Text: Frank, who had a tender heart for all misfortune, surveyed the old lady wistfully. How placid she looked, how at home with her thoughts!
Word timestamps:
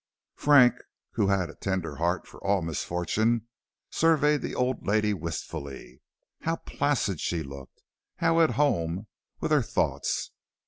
Frank, 0.35 0.73
who 1.11 1.27
had 1.27 1.51
a 1.51 1.55
tender 1.55 1.97
heart 1.97 2.25
for 2.25 2.43
all 2.43 2.63
misfortune, 2.63 3.45
surveyed 3.91 4.41
the 4.41 4.55
old 4.55 4.83
lady 4.87 5.13
wistfully. 5.13 6.01
How 6.39 6.55
placid 6.55 7.19
she 7.21 7.43
looked, 7.43 7.83
how 8.15 8.41
at 8.41 8.49
home 8.57 9.05
with 9.41 9.51
her 9.51 9.61
thoughts! 9.61 10.31